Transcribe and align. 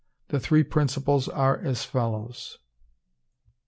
The 0.29 0.39
three 0.39 0.63
Principles 0.63 1.27
are 1.29 1.59
as 1.59 1.83
follows. 1.85 2.57